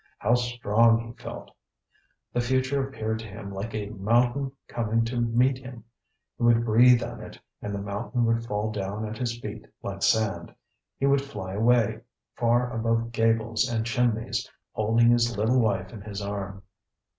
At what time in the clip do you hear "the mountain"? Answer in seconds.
7.71-8.25